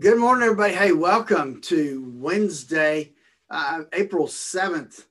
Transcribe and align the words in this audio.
Good 0.00 0.18
morning, 0.18 0.44
everybody. 0.44 0.72
Hey, 0.72 0.92
welcome 0.92 1.60
to 1.60 2.10
Wednesday, 2.14 3.12
uh, 3.50 3.82
April 3.92 4.26
7th. 4.26 5.04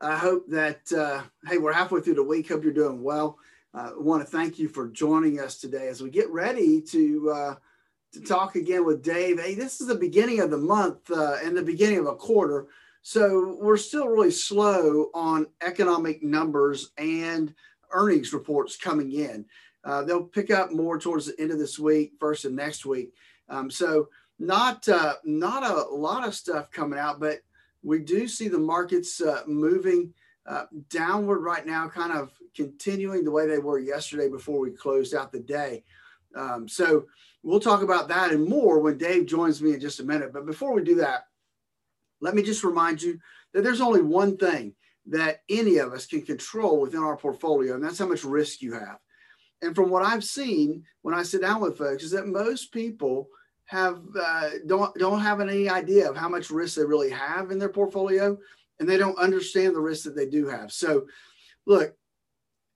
I 0.00 0.16
hope 0.16 0.48
that, 0.50 0.92
uh, 0.92 1.22
hey, 1.48 1.58
we're 1.58 1.72
halfway 1.72 2.00
through 2.00 2.14
the 2.14 2.22
week. 2.22 2.48
Hope 2.48 2.62
you're 2.62 2.72
doing 2.72 3.02
well. 3.02 3.38
I 3.74 3.86
uh, 3.86 3.92
want 3.96 4.22
to 4.22 4.30
thank 4.30 4.56
you 4.56 4.68
for 4.68 4.86
joining 4.86 5.40
us 5.40 5.58
today 5.58 5.88
as 5.88 6.00
we 6.00 6.10
get 6.10 6.30
ready 6.30 6.80
to, 6.80 7.30
uh, 7.34 7.54
to 8.12 8.20
talk 8.20 8.54
again 8.54 8.86
with 8.86 9.02
Dave. 9.02 9.40
Hey, 9.40 9.56
this 9.56 9.80
is 9.80 9.88
the 9.88 9.96
beginning 9.96 10.38
of 10.38 10.52
the 10.52 10.58
month 10.58 11.10
uh, 11.10 11.38
and 11.42 11.56
the 11.56 11.62
beginning 11.62 11.98
of 11.98 12.06
a 12.06 12.14
quarter. 12.14 12.68
So 13.02 13.58
we're 13.60 13.76
still 13.76 14.06
really 14.06 14.30
slow 14.30 15.10
on 15.12 15.48
economic 15.60 16.22
numbers 16.22 16.92
and 16.98 17.52
earnings 17.90 18.32
reports 18.32 18.76
coming 18.76 19.10
in. 19.10 19.44
Uh, 19.82 20.04
they'll 20.04 20.22
pick 20.22 20.52
up 20.52 20.70
more 20.70 21.00
towards 21.00 21.26
the 21.26 21.40
end 21.40 21.50
of 21.50 21.58
this 21.58 21.80
week, 21.80 22.12
first 22.20 22.44
and 22.44 22.54
next 22.54 22.86
week. 22.86 23.12
Um, 23.48 23.68
so 23.68 24.08
not 24.40 24.88
uh, 24.88 25.14
not 25.22 25.62
a 25.62 25.94
lot 25.94 26.26
of 26.26 26.34
stuff 26.34 26.70
coming 26.70 26.98
out, 26.98 27.20
but 27.20 27.40
we 27.82 28.00
do 28.00 28.26
see 28.26 28.48
the 28.48 28.58
markets 28.58 29.20
uh, 29.20 29.42
moving 29.46 30.12
uh, 30.46 30.64
downward 30.88 31.40
right 31.40 31.66
now, 31.66 31.88
kind 31.88 32.12
of 32.12 32.32
continuing 32.56 33.22
the 33.22 33.30
way 33.30 33.46
they 33.46 33.58
were 33.58 33.78
yesterday 33.78 34.28
before 34.28 34.58
we 34.58 34.70
closed 34.70 35.14
out 35.14 35.30
the 35.30 35.40
day. 35.40 35.84
Um, 36.34 36.66
so 36.66 37.04
we'll 37.42 37.60
talk 37.60 37.82
about 37.82 38.08
that 38.08 38.32
and 38.32 38.48
more 38.48 38.80
when 38.80 38.98
Dave 38.98 39.26
joins 39.26 39.62
me 39.62 39.74
in 39.74 39.80
just 39.80 40.00
a 40.00 40.04
minute. 40.04 40.32
But 40.32 40.46
before 40.46 40.72
we 40.72 40.82
do 40.82 40.96
that, 40.96 41.26
let 42.20 42.34
me 42.34 42.42
just 42.42 42.64
remind 42.64 43.02
you 43.02 43.18
that 43.52 43.62
there's 43.62 43.80
only 43.80 44.02
one 44.02 44.36
thing 44.36 44.74
that 45.06 45.42
any 45.48 45.78
of 45.78 45.92
us 45.92 46.06
can 46.06 46.22
control 46.22 46.80
within 46.80 47.00
our 47.02 47.16
portfolio, 47.16 47.74
and 47.74 47.84
that's 47.84 47.98
how 47.98 48.06
much 48.06 48.24
risk 48.24 48.62
you 48.62 48.72
have. 48.72 48.98
And 49.62 49.74
from 49.74 49.90
what 49.90 50.04
I've 50.04 50.24
seen 50.24 50.84
when 51.02 51.14
I 51.14 51.24
sit 51.24 51.42
down 51.42 51.60
with 51.60 51.76
folks, 51.76 52.04
is 52.04 52.12
that 52.12 52.26
most 52.26 52.72
people 52.72 53.28
have 53.70 54.00
uh, 54.20 54.50
don't 54.66 54.92
don't 54.96 55.20
have 55.20 55.40
any 55.40 55.68
idea 55.68 56.10
of 56.10 56.16
how 56.16 56.28
much 56.28 56.50
risk 56.50 56.74
they 56.74 56.84
really 56.84 57.10
have 57.10 57.52
in 57.52 57.58
their 57.58 57.68
portfolio, 57.68 58.36
and 58.80 58.88
they 58.88 58.96
don't 58.96 59.16
understand 59.16 59.76
the 59.76 59.80
risk 59.80 60.02
that 60.04 60.16
they 60.16 60.26
do 60.26 60.48
have. 60.48 60.72
So, 60.72 61.06
look, 61.66 61.94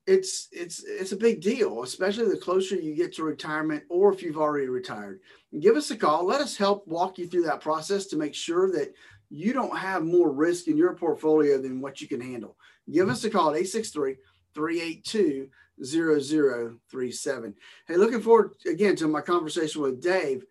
it's 0.06 0.46
it's 0.52 0.84
it's 0.84 1.10
a 1.10 1.16
big 1.16 1.40
deal, 1.40 1.82
especially 1.82 2.28
the 2.28 2.36
closer 2.36 2.76
you 2.76 2.94
get 2.94 3.12
to 3.14 3.24
retirement, 3.24 3.82
or 3.90 4.14
if 4.14 4.22
you've 4.22 4.38
already 4.38 4.68
retired. 4.68 5.18
Give 5.58 5.74
us 5.74 5.90
a 5.90 5.96
call. 5.96 6.24
Let 6.24 6.40
us 6.40 6.56
help 6.56 6.86
walk 6.86 7.18
you 7.18 7.26
through 7.26 7.46
that 7.46 7.60
process 7.60 8.06
to 8.06 8.16
make 8.16 8.34
sure 8.36 8.70
that 8.70 8.94
you 9.30 9.52
don't 9.52 9.76
have 9.76 10.04
more 10.04 10.30
risk 10.30 10.68
in 10.68 10.76
your 10.76 10.94
portfolio 10.94 11.60
than 11.60 11.80
what 11.80 12.00
you 12.00 12.06
can 12.06 12.20
handle. 12.20 12.56
Give 12.88 13.08
us 13.08 13.24
a 13.24 13.30
call 13.30 13.50
at 13.50 13.56
863 13.56 14.14
382 14.54 15.48
0037. 15.84 17.54
Hey, 17.88 17.96
looking 17.96 18.20
forward 18.20 18.52
again 18.64 18.94
to 18.94 19.08
my 19.08 19.22
conversation 19.22 19.82
with 19.82 20.00
Dave 20.00 20.44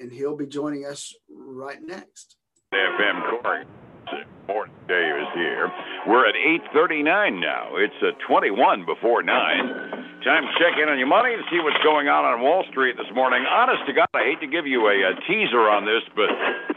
and 0.00 0.12
he'll 0.12 0.36
be 0.36 0.46
joining 0.46 0.84
us 0.84 1.14
right 1.28 1.78
next. 1.82 2.36
FM 2.72 3.42
Corey. 3.42 3.64
Morning 4.48 4.74
Dave 4.86 5.16
is 5.16 5.32
here. 5.34 5.72
We're 6.06 6.28
at 6.28 6.36
8:39 6.72 7.40
now. 7.40 7.76
It's 7.76 7.98
uh, 8.00 8.12
21 8.28 8.86
before 8.86 9.22
9. 9.22 10.06
Time 10.22 10.42
to 10.42 10.54
check 10.58 10.78
in 10.78 10.88
on 10.88 10.98
your 10.98 11.06
money 11.06 11.34
and 11.34 11.42
see 11.50 11.58
what's 11.58 11.78
going 11.82 12.06
on 12.06 12.24
on 12.24 12.42
Wall 12.42 12.64
Street 12.70 12.96
this 12.96 13.10
morning. 13.14 13.46
Honest 13.46 13.86
to 13.86 13.92
God, 13.92 14.06
I 14.14 14.22
hate 14.22 14.40
to 14.40 14.46
give 14.46 14.66
you 14.66 14.86
a, 14.86 14.94
a 15.10 15.14
teaser 15.26 15.70
on 15.70 15.86
this, 15.86 16.02
but 16.14 16.30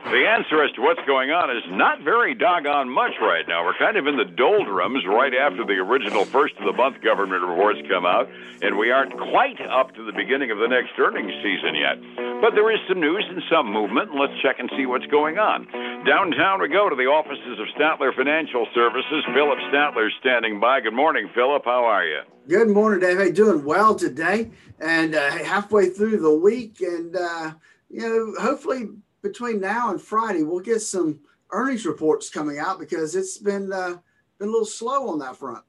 the 0.09 0.26
answer 0.26 0.61
as 0.61 0.70
to 0.78 0.81
what's 0.81 1.02
going 1.06 1.30
on 1.30 1.50
is 1.50 1.66
not 1.70 2.02
very 2.02 2.33
doggone 2.33 2.89
much 2.89 3.14
right 3.22 3.45
now. 3.48 3.66
We're 3.66 3.78
kind 3.78 3.98
of 3.98 4.06
in 4.06 4.17
the 4.17 4.26
doldrums 4.26 5.06
right 5.06 5.33
after 5.33 5.66
the 5.66 5.81
original 5.81 6.26
first 6.26 6.58
of 6.58 6.66
the 6.66 6.73
month 6.73 7.02
government 7.02 7.42
reports 7.42 7.81
come 7.89 8.06
out, 8.06 8.30
and 8.61 8.78
we 8.78 8.89
aren't 8.89 9.17
quite 9.17 9.61
up 9.61 9.94
to 9.95 10.06
the 10.06 10.14
beginning 10.14 10.50
of 10.50 10.58
the 10.58 10.67
next 10.67 10.94
earnings 10.98 11.33
season 11.42 11.73
yet. 11.73 11.98
But 12.42 12.56
there 12.56 12.72
is 12.72 12.80
some 12.88 13.02
news 13.02 13.26
and 13.28 13.44
some 13.52 13.72
movement, 13.72 14.12
and 14.12 14.20
let's 14.20 14.32
check 14.42 14.59
and 14.59 14.72
see 14.78 14.86
what's 14.86 15.06
going 15.08 15.38
on. 15.38 15.68
Downtown 16.06 16.62
we 16.62 16.70
go 16.70 16.90
to 16.90 16.95
the 16.95 17.04
offices 17.04 17.59
of 17.59 17.68
Statler 17.76 18.16
Financial 18.16 18.66
Services. 18.73 19.26
Phillip 19.33 19.60
Statler 19.67 20.08
standing 20.22 20.58
by. 20.58 20.80
Good 20.80 20.94
morning, 20.94 21.30
Phillip. 21.36 21.66
How 21.66 21.83
are 21.83 22.05
you? 22.05 22.22
Good 22.48 22.70
morning, 22.70 23.02
Dave. 23.02 23.17
Hey, 23.17 23.32
doing 23.32 23.66
well 23.66 23.94
today, 23.94 24.52
and 24.80 25.16
uh, 25.16 25.32
halfway 25.32 25.89
through 25.89 26.22
the 26.22 26.33
week, 26.33 26.80
and 26.80 27.14
uh, 27.14 27.52
you 27.89 28.08
know, 28.08 28.42
hopefully 28.42 28.88
between 29.22 29.60
now 29.60 29.92
and 29.92 30.02
Friday, 30.02 30.44
we'll 30.44 30.61
get 30.61 30.82
some 30.82 31.20
earnings 31.52 31.86
reports 31.86 32.30
coming 32.30 32.58
out 32.58 32.80
because 32.80 33.16
it's 33.16 33.38
been 33.38 33.73
uh, 33.73 33.98
been 34.38 34.48
a 34.48 34.52
little 34.52 34.66
slow 34.66 35.10
on 35.10 35.20
that 35.20 35.36
front. 35.36 35.66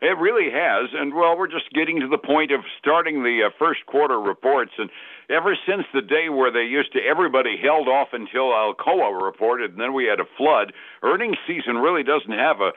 It 0.00 0.18
really 0.18 0.50
has, 0.50 0.90
and 0.94 1.14
well, 1.14 1.38
we're 1.38 1.46
just 1.46 1.72
getting 1.72 2.00
to 2.00 2.08
the 2.08 2.18
point 2.18 2.50
of 2.50 2.60
starting 2.80 3.22
the 3.22 3.44
uh, 3.46 3.50
first 3.56 3.86
quarter 3.86 4.18
reports, 4.18 4.72
and 4.76 4.90
ever 5.32 5.56
since 5.66 5.84
the 5.94 6.02
day 6.02 6.28
where 6.28 6.50
they 6.50 6.64
used 6.64 6.92
to 6.92 7.00
everybody 7.00 7.56
held 7.56 7.88
off 7.88 8.08
until 8.12 8.50
Alcoa 8.50 9.20
reported, 9.20 9.72
and 9.72 9.80
then 9.80 9.94
we 9.94 10.04
had 10.04 10.20
a 10.20 10.26
flood. 10.36 10.72
Earnings 11.02 11.38
season 11.46 11.78
really 11.78 12.02
doesn't 12.02 12.32
have 12.32 12.60
a 12.60 12.72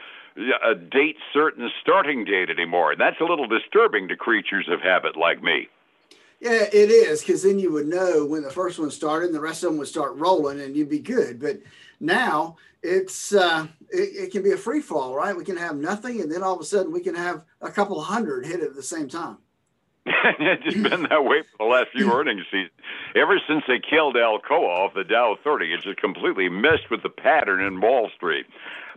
a 0.64 0.76
date 0.76 1.18
certain 1.34 1.70
starting 1.82 2.26
date 2.26 2.50
anymore. 2.50 2.92
And 2.92 3.00
that's 3.00 3.20
a 3.22 3.24
little 3.24 3.48
disturbing 3.48 4.08
to 4.10 4.16
creatures 4.18 4.68
of 4.70 4.82
habit 4.82 5.16
like 5.16 5.42
me. 5.42 5.70
Yeah, 6.42 6.64
it 6.74 6.90
is 6.90 7.22
because 7.22 7.44
then 7.44 7.60
you 7.60 7.72
would 7.72 7.88
know 7.88 8.26
when 8.26 8.44
the 8.44 8.52
first 8.52 8.78
one 8.78 8.92
started 8.92 9.28
and 9.28 9.36
the 9.36 9.42
rest 9.42 9.64
of 9.64 9.70
them 9.70 9.80
would 9.80 9.88
start 9.88 10.18
rolling 10.18 10.60
and 10.60 10.76
you'd 10.76 10.90
be 10.90 11.00
good. 11.00 11.40
But 11.40 11.62
now 12.02 12.58
it's 12.84 13.34
uh, 13.34 13.68
it, 13.90 14.26
it 14.26 14.32
can 14.32 14.44
be 14.44 14.52
a 14.52 14.58
free 14.58 14.82
fall, 14.82 15.16
right? 15.16 15.36
We 15.36 15.46
can 15.46 15.58
have 15.58 15.78
nothing 15.78 16.20
and 16.20 16.32
then 16.32 16.44
all 16.44 16.56
of 16.56 16.60
a 16.60 16.66
sudden 16.66 16.92
we 16.92 17.00
can 17.00 17.16
have 17.16 17.44
a 17.62 17.72
couple 17.72 18.00
hundred 18.02 18.46
hit 18.46 18.60
at 18.60 18.76
the 18.76 18.84
same 18.84 19.08
time. 19.08 19.38
it's 20.40 20.64
just 20.64 20.84
been 20.84 21.04
that 21.10 21.26
way 21.26 21.42
for 21.42 21.66
the 21.66 21.72
last 21.72 21.88
few 21.92 22.12
earnings 22.14 22.46
seasons. 22.52 22.72
Ever 23.16 23.40
since 23.48 23.64
they 23.68 23.80
killed 23.80 24.16
Alcoa 24.16 24.86
off 24.86 24.94
the 24.94 25.04
Dow 25.04 25.36
30, 25.44 25.74
it's 25.74 25.84
just 25.84 25.98
completely 25.98 26.48
messed 26.50 26.92
with 26.92 27.02
the 27.02 27.10
pattern 27.10 27.62
in 27.62 27.82
Wall 27.82 28.10
Street. 28.16 28.46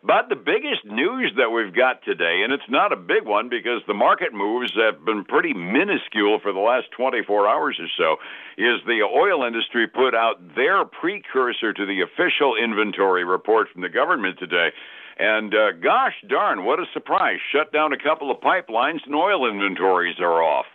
But 0.02 0.28
the 0.28 0.36
biggest 0.36 0.84
news 0.84 1.32
that 1.36 1.50
we've 1.50 1.74
got 1.74 2.04
today, 2.04 2.42
and 2.44 2.52
it's 2.52 2.68
not 2.68 2.92
a 2.92 2.96
big 2.96 3.24
one 3.24 3.48
because 3.48 3.82
the 3.86 3.94
market 3.94 4.32
moves 4.32 4.72
have 4.76 5.04
been 5.04 5.24
pretty 5.24 5.52
minuscule 5.54 6.38
for 6.40 6.52
the 6.52 6.60
last 6.60 6.86
24 6.96 7.48
hours 7.48 7.80
or 7.80 7.88
so, 7.98 8.16
is 8.56 8.78
the 8.86 9.02
oil 9.02 9.44
industry 9.44 9.88
put 9.88 10.14
out 10.14 10.54
their 10.54 10.84
precursor 10.84 11.72
to 11.72 11.84
the 11.84 12.02
official 12.02 12.54
inventory 12.54 13.24
report 13.24 13.68
from 13.72 13.82
the 13.82 13.88
government 13.88 14.38
today. 14.38 14.70
And 15.18 15.52
uh, 15.52 15.72
gosh 15.72 16.14
darn, 16.28 16.64
what 16.64 16.78
a 16.78 16.86
surprise. 16.92 17.40
Shut 17.50 17.72
down 17.72 17.92
a 17.92 17.98
couple 17.98 18.30
of 18.30 18.38
pipelines 18.38 19.02
and 19.04 19.16
oil 19.16 19.50
inventories 19.50 20.20
are 20.20 20.42
off. 20.42 20.66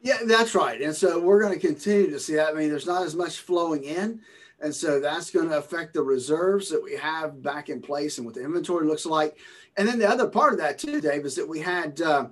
Yeah, 0.00 0.18
that's 0.24 0.54
right. 0.54 0.80
And 0.80 0.94
so 0.94 1.20
we're 1.20 1.42
going 1.42 1.58
to 1.58 1.66
continue 1.66 2.10
to 2.10 2.20
see 2.20 2.36
that. 2.36 2.48
I 2.48 2.52
mean, 2.52 2.68
there's 2.68 2.86
not 2.86 3.02
as 3.02 3.16
much 3.16 3.40
flowing 3.40 3.84
in. 3.84 4.20
And 4.60 4.74
so 4.74 5.00
that's 5.00 5.30
going 5.30 5.48
to 5.48 5.58
affect 5.58 5.94
the 5.94 6.02
reserves 6.02 6.68
that 6.70 6.82
we 6.82 6.96
have 6.96 7.42
back 7.42 7.68
in 7.68 7.80
place 7.80 8.18
and 8.18 8.26
what 8.26 8.34
the 8.34 8.44
inventory 8.44 8.86
looks 8.86 9.06
like. 9.06 9.38
And 9.76 9.86
then 9.86 9.98
the 9.98 10.08
other 10.08 10.28
part 10.28 10.52
of 10.52 10.58
that, 10.58 10.78
too, 10.78 11.00
Dave, 11.00 11.24
is 11.24 11.36
that 11.36 11.48
we 11.48 11.60
had 11.60 12.00
uh, 12.00 12.26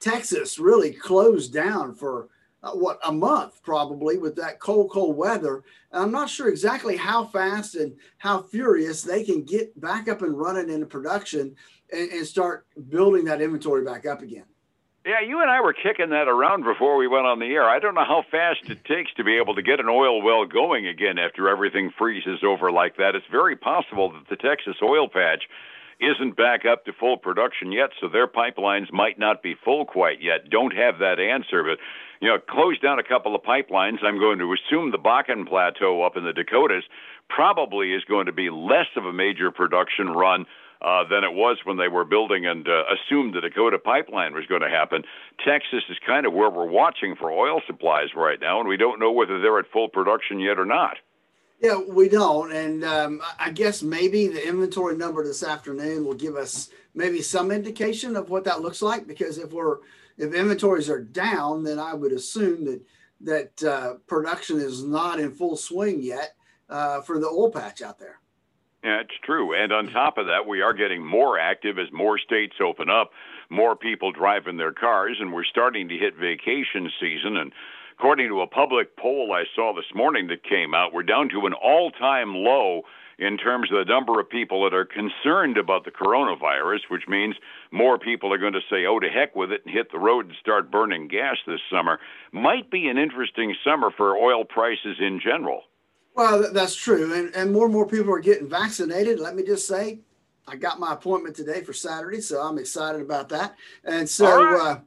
Texas 0.00 0.58
really 0.58 0.92
closed 0.92 1.52
down 1.52 1.94
for 1.94 2.28
uh, 2.62 2.72
what 2.72 2.98
a 3.06 3.12
month 3.12 3.62
probably 3.62 4.18
with 4.18 4.36
that 4.36 4.60
cold, 4.60 4.90
cold 4.90 5.16
weather. 5.16 5.64
And 5.92 6.02
I'm 6.02 6.10
not 6.10 6.28
sure 6.28 6.48
exactly 6.48 6.96
how 6.96 7.24
fast 7.26 7.74
and 7.74 7.94
how 8.18 8.42
furious 8.42 9.02
they 9.02 9.24
can 9.24 9.44
get 9.44 9.78
back 9.80 10.08
up 10.08 10.22
and 10.22 10.38
running 10.38 10.70
into 10.70 10.86
production 10.86 11.56
and, 11.92 12.10
and 12.10 12.26
start 12.26 12.66
building 12.88 13.24
that 13.24 13.40
inventory 13.40 13.82
back 13.84 14.06
up 14.06 14.20
again. 14.20 14.44
Yeah, 15.04 15.20
you 15.20 15.42
and 15.42 15.50
I 15.50 15.60
were 15.60 15.74
kicking 15.74 16.10
that 16.10 16.28
around 16.28 16.64
before 16.64 16.96
we 16.96 17.06
went 17.06 17.26
on 17.26 17.38
the 17.38 17.52
air. 17.52 17.68
I 17.68 17.78
don't 17.78 17.94
know 17.94 18.06
how 18.08 18.24
fast 18.30 18.60
it 18.70 18.86
takes 18.86 19.12
to 19.14 19.24
be 19.24 19.36
able 19.36 19.54
to 19.54 19.60
get 19.60 19.78
an 19.78 19.88
oil 19.88 20.22
well 20.22 20.46
going 20.46 20.86
again 20.86 21.18
after 21.18 21.46
everything 21.46 21.92
freezes 21.98 22.40
over 22.42 22.72
like 22.72 22.96
that. 22.96 23.14
It's 23.14 23.26
very 23.30 23.54
possible 23.54 24.10
that 24.12 24.28
the 24.30 24.36
Texas 24.36 24.76
oil 24.82 25.06
patch 25.06 25.42
isn't 26.00 26.38
back 26.38 26.64
up 26.64 26.86
to 26.86 26.92
full 26.94 27.18
production 27.18 27.70
yet, 27.70 27.90
so 28.00 28.08
their 28.08 28.26
pipelines 28.26 28.90
might 28.92 29.18
not 29.18 29.42
be 29.42 29.54
full 29.62 29.84
quite 29.84 30.22
yet. 30.22 30.48
Don't 30.48 30.74
have 30.74 30.98
that 31.00 31.20
answer, 31.20 31.62
but 31.62 31.78
you 32.20 32.28
know, 32.28 32.38
close 32.38 32.78
down 32.80 32.98
a 32.98 33.04
couple 33.04 33.34
of 33.34 33.42
pipelines. 33.42 34.02
I'm 34.02 34.18
going 34.18 34.38
to 34.38 34.54
assume 34.54 34.90
the 34.90 34.98
Bakken 34.98 35.46
Plateau 35.46 36.02
up 36.02 36.16
in 36.16 36.24
the 36.24 36.32
Dakotas 36.32 36.84
probably 37.28 37.92
is 37.92 38.04
going 38.04 38.24
to 38.24 38.32
be 38.32 38.48
less 38.48 38.88
of 38.96 39.04
a 39.04 39.12
major 39.12 39.50
production 39.50 40.08
run 40.08 40.46
uh, 40.84 41.02
than 41.08 41.24
it 41.24 41.32
was 41.32 41.56
when 41.64 41.78
they 41.78 41.88
were 41.88 42.04
building 42.04 42.44
and 42.44 42.68
uh, 42.68 42.82
assumed 42.92 43.34
the 43.34 43.40
Dakota 43.40 43.78
pipeline 43.78 44.34
was 44.34 44.44
going 44.46 44.60
to 44.60 44.68
happen. 44.68 45.02
Texas 45.42 45.82
is 45.88 45.96
kind 46.06 46.26
of 46.26 46.34
where 46.34 46.50
we're 46.50 46.66
watching 46.66 47.16
for 47.16 47.30
oil 47.30 47.62
supplies 47.66 48.08
right 48.14 48.38
now, 48.38 48.60
and 48.60 48.68
we 48.68 48.76
don't 48.76 49.00
know 49.00 49.10
whether 49.10 49.40
they're 49.40 49.58
at 49.58 49.70
full 49.72 49.88
production 49.88 50.38
yet 50.38 50.58
or 50.58 50.66
not. 50.66 50.98
Yeah, 51.60 51.78
we 51.78 52.10
don't. 52.10 52.52
And 52.52 52.84
um, 52.84 53.22
I 53.38 53.50
guess 53.50 53.82
maybe 53.82 54.28
the 54.28 54.46
inventory 54.46 54.96
number 54.96 55.24
this 55.24 55.42
afternoon 55.42 56.04
will 56.04 56.14
give 56.14 56.36
us 56.36 56.68
maybe 56.94 57.22
some 57.22 57.50
indication 57.50 58.14
of 58.14 58.28
what 58.28 58.44
that 58.44 58.60
looks 58.60 58.82
like. 58.82 59.06
Because 59.06 59.38
if 59.38 59.52
we're 59.52 59.78
if 60.18 60.34
inventories 60.34 60.90
are 60.90 61.02
down, 61.02 61.64
then 61.64 61.78
I 61.78 61.94
would 61.94 62.12
assume 62.12 62.66
that 62.66 62.82
that 63.22 63.64
uh, 63.64 63.94
production 64.06 64.60
is 64.60 64.84
not 64.84 65.18
in 65.18 65.32
full 65.32 65.56
swing 65.56 66.02
yet 66.02 66.34
uh, 66.68 67.00
for 67.00 67.18
the 67.18 67.26
oil 67.26 67.50
patch 67.50 67.80
out 67.80 67.98
there. 67.98 68.18
Yeah, 68.84 69.00
it's 69.00 69.18
true. 69.24 69.54
And 69.54 69.72
on 69.72 69.88
top 69.88 70.18
of 70.18 70.26
that, 70.26 70.46
we 70.46 70.60
are 70.60 70.74
getting 70.74 71.04
more 71.04 71.38
active 71.38 71.78
as 71.78 71.90
more 71.90 72.18
states 72.18 72.56
open 72.62 72.90
up, 72.90 73.12
more 73.48 73.74
people 73.74 74.12
driving 74.12 74.58
their 74.58 74.74
cars, 74.74 75.16
and 75.20 75.32
we're 75.32 75.44
starting 75.44 75.88
to 75.88 75.96
hit 75.96 76.16
vacation 76.16 76.90
season. 77.00 77.38
And 77.38 77.50
according 77.96 78.28
to 78.28 78.42
a 78.42 78.46
public 78.46 78.94
poll 78.98 79.32
I 79.32 79.44
saw 79.56 79.72
this 79.74 79.88
morning 79.94 80.26
that 80.26 80.44
came 80.44 80.74
out, 80.74 80.92
we're 80.92 81.02
down 81.02 81.30
to 81.30 81.46
an 81.46 81.54
all 81.54 81.92
time 81.92 82.34
low 82.34 82.82
in 83.18 83.38
terms 83.38 83.70
of 83.72 83.86
the 83.86 83.90
number 83.90 84.20
of 84.20 84.28
people 84.28 84.64
that 84.64 84.76
are 84.76 84.84
concerned 84.84 85.56
about 85.56 85.86
the 85.86 85.90
coronavirus, 85.90 86.80
which 86.90 87.08
means 87.08 87.36
more 87.70 87.98
people 87.98 88.34
are 88.34 88.38
going 88.38 88.52
to 88.52 88.60
say, 88.68 88.84
oh, 88.84 89.00
to 89.00 89.08
heck 89.08 89.34
with 89.34 89.50
it 89.50 89.62
and 89.64 89.74
hit 89.74 89.92
the 89.92 89.98
road 89.98 90.26
and 90.26 90.34
start 90.38 90.70
burning 90.70 91.08
gas 91.08 91.36
this 91.46 91.60
summer. 91.72 91.98
Might 92.32 92.70
be 92.70 92.88
an 92.88 92.98
interesting 92.98 93.54
summer 93.64 93.90
for 93.96 94.14
oil 94.14 94.44
prices 94.44 94.98
in 95.00 95.20
general. 95.24 95.62
Well, 96.14 96.52
that's 96.52 96.74
true. 96.74 97.12
And, 97.12 97.34
and 97.34 97.52
more 97.52 97.66
and 97.66 97.74
more 97.74 97.86
people 97.86 98.12
are 98.14 98.20
getting 98.20 98.48
vaccinated. 98.48 99.18
Let 99.18 99.34
me 99.34 99.42
just 99.42 99.66
say, 99.66 100.00
I 100.46 100.56
got 100.56 100.78
my 100.78 100.92
appointment 100.92 101.34
today 101.34 101.62
for 101.62 101.72
Saturday, 101.72 102.20
so 102.20 102.40
I'm 102.40 102.58
excited 102.58 103.00
about 103.00 103.28
that. 103.30 103.56
And 103.84 104.08
so, 104.08 104.44
right. 104.44 104.60
uh, 104.60 104.80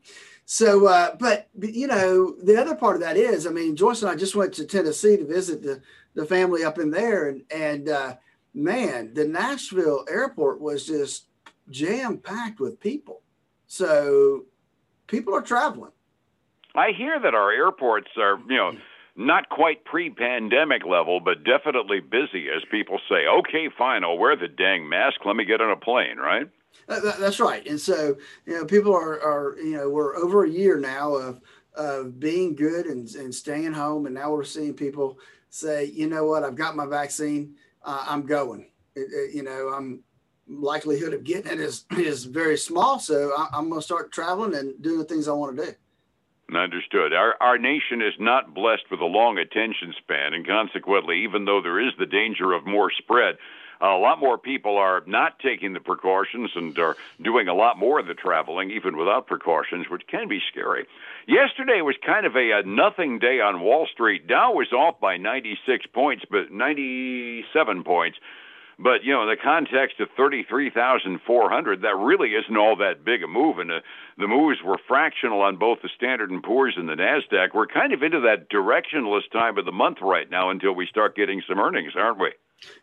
so, 0.46 0.88
uh, 0.88 1.16
but, 1.20 1.50
but 1.56 1.74
you 1.74 1.88
know, 1.88 2.36
the 2.42 2.56
other 2.60 2.76
part 2.76 2.96
of 2.96 3.02
that 3.02 3.18
is, 3.18 3.46
I 3.46 3.50
mean, 3.50 3.76
Joyce 3.76 4.02
and 4.02 4.12
I 4.12 4.16
just 4.16 4.36
went 4.36 4.54
to 4.54 4.66
Tennessee 4.66 5.18
to 5.18 5.26
visit 5.26 5.62
the 5.62 5.82
the 6.18 6.26
family 6.26 6.64
up 6.64 6.80
in 6.80 6.90
there, 6.90 7.30
and 7.30 7.44
and 7.52 7.90
uh, 7.90 8.16
man, 8.54 9.14
the 9.14 9.26
Nashville 9.26 10.04
airport 10.10 10.60
was 10.60 10.86
just 10.86 11.28
jam 11.70 12.18
packed 12.18 12.60
with 12.60 12.80
people. 12.80 13.22
So 13.68 14.46
people 15.06 15.36
are 15.36 15.42
traveling. 15.42 15.92
I 16.76 16.92
hear 16.92 17.20
that 17.20 17.36
our 17.36 17.52
airports 17.52 18.10
are, 18.18 18.40
you 18.50 18.58
know, 18.58 18.72
not 19.18 19.50
quite 19.50 19.84
pre-pandemic 19.84 20.86
level, 20.86 21.20
but 21.20 21.44
definitely 21.44 22.00
busy. 22.00 22.48
As 22.56 22.64
people 22.70 23.00
say, 23.10 23.26
okay, 23.28 23.70
fine, 23.76 24.04
I'll 24.04 24.18
wear 24.18 24.36
the 24.36 24.48
dang 24.48 24.88
mask. 24.88 25.26
Let 25.26 25.36
me 25.36 25.44
get 25.44 25.60
on 25.60 25.72
a 25.72 25.76
plane, 25.76 26.18
right? 26.18 26.48
That's 26.88 27.40
right. 27.40 27.66
And 27.68 27.82
so, 27.82 28.16
you 28.46 28.54
know, 28.54 28.66
people 28.66 28.94
are, 28.94 29.20
are 29.22 29.58
you 29.58 29.76
know, 29.76 29.90
we're 29.90 30.16
over 30.16 30.46
a 30.46 30.50
year 30.50 30.78
now 30.80 31.16
of 31.16 31.42
of 31.74 32.20
being 32.20 32.56
good 32.56 32.88
and, 32.88 33.08
and 33.16 33.34
staying 33.34 33.74
home, 33.74 34.08
and 34.08 34.16
now 34.16 34.32
we're 34.32 34.44
seeing 34.44 34.74
people 34.74 35.20
say, 35.50 35.86
you 35.86 36.08
know 36.08 36.26
what, 36.26 36.44
I've 36.44 36.56
got 36.56 36.76
my 36.76 36.88
vaccine, 36.88 37.56
uh, 37.84 38.04
I'm 38.08 38.26
going. 38.26 38.68
It, 38.96 39.12
it, 39.14 39.36
you 39.36 39.44
know, 39.44 39.70
I'm 39.70 40.04
likelihood 40.48 41.14
of 41.14 41.24
getting 41.24 41.52
it 41.52 41.60
is 41.60 41.86
is 41.98 42.24
very 42.24 42.58
small, 42.58 43.00
so 43.00 43.32
I, 43.38 43.50
I'm 43.54 43.70
going 43.70 43.82
to 43.82 43.86
start 43.86 44.12
traveling 44.12 44.56
and 44.56 44.82
doing 44.82 44.98
the 44.98 45.04
things 45.04 45.28
I 45.28 45.34
want 45.34 45.58
to 45.58 45.66
do. 45.66 45.72
Understood. 46.56 47.12
Our 47.12 47.36
our 47.42 47.58
nation 47.58 48.02
is 48.02 48.14
not 48.20 48.54
blessed 48.54 48.90
with 48.90 49.02
a 49.02 49.06
long 49.06 49.38
attention 49.38 49.94
span, 49.98 50.34
and 50.34 50.48
consequently, 50.48 51.24
even 51.24 51.44
though 51.44 51.62
there 51.62 51.80
is 51.80 51.94
the 52.00 52.06
danger 52.06 52.54
of 52.54 52.66
more 52.66 52.90
spread, 52.90 53.38
a 53.82 53.98
lot 53.98 54.20
more 54.20 54.38
people 54.38 54.78
are 54.78 55.04
not 55.06 55.40
taking 55.40 55.74
the 55.74 55.82
precautions 55.82 56.52
and 56.56 56.78
are 56.80 56.96
doing 57.22 57.50
a 57.50 57.54
lot 57.54 57.78
more 57.78 58.00
of 58.00 58.08
the 58.08 58.14
traveling, 58.14 58.72
even 58.72 58.98
without 58.98 59.28
precautions, 59.28 59.90
which 59.90 60.08
can 60.08 60.28
be 60.28 60.40
scary. 60.50 60.86
Yesterday 61.28 61.82
was 61.82 61.96
kind 62.06 62.26
of 62.26 62.36
a, 62.36 62.52
a 62.52 62.64
nothing 62.64 63.20
day 63.20 63.42
on 63.42 63.60
Wall 63.60 63.86
Street. 63.92 64.26
Dow 64.26 64.54
was 64.54 64.72
off 64.72 65.00
by 65.00 65.18
96 65.18 65.86
points, 65.88 66.24
but 66.32 66.52
97 66.52 67.84
points. 67.84 68.18
But 68.80 69.04
you 69.04 69.12
know, 69.12 69.24
in 69.24 69.30
the 69.30 69.42
context 69.42 70.00
of 70.00 70.10
33,400, 70.16 71.82
that 71.82 71.96
really 71.96 72.30
isn't 72.36 72.58
all 72.58 72.76
that 72.78 73.04
big 73.04 73.24
a 73.24 73.28
move. 73.28 73.58
And 73.58 73.72
uh, 73.72 73.80
the 74.18 74.28
moves 74.28 74.60
were 74.64 74.78
fractional 74.88 75.42
on 75.42 75.58
both 75.58 75.80
the 75.82 75.90
Standard 75.96 76.30
and 76.30 76.44
Poor's 76.44 76.76
and 76.78 76.88
the 76.88 76.94
Nasdaq. 76.94 77.56
We're 77.56 77.68
kind 77.68 77.92
of 77.92 78.04
into 78.04 78.20
that 78.22 78.50
directionless 78.50 79.30
time 79.32 79.58
of 79.58 79.66
the 79.66 79.72
month 79.72 79.98
right 80.02 80.30
now 80.30 80.52
until 80.52 80.74
we 80.74 80.86
start 80.86 81.16
getting 81.16 81.42
some 81.48 81.60
earnings, 81.60 81.94
aren't 81.96 82.20
we? 82.20 82.34